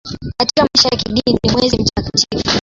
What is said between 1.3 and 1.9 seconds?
ni mwezi